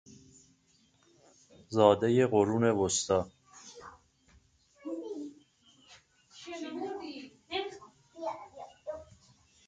[1.75, 3.31] زادهی قرون وسطی